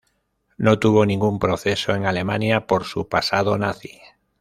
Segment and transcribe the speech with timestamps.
[0.57, 4.01] No tuvo ningún proceso en Alemania por su pasado nazi.